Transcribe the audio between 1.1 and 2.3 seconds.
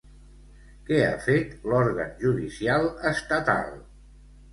fet l'òrgan